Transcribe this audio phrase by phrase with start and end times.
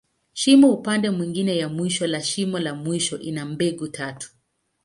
[0.33, 4.31] Shimo upande mwingine ya mwisho la shimo la mwisho, ina mbegu tatu.